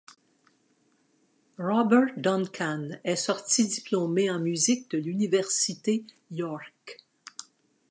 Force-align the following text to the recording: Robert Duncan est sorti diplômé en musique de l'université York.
Robert 1.59 2.17
Duncan 2.19 2.99
est 3.03 3.15
sorti 3.15 3.67
diplômé 3.67 4.31
en 4.31 4.39
musique 4.39 4.89
de 4.89 4.97
l'université 4.97 6.03
York. 6.31 7.03